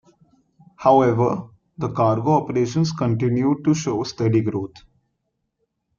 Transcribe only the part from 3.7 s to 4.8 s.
show a steady growth.